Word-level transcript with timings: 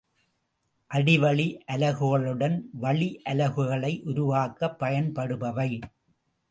அடிவழி 0.91 1.45
அலகுகளுடன் 1.67 2.57
வழியலகுகளை 2.81 3.93
உருவாக்கப் 4.05 4.83
பயன்படுபவை. 4.83 5.71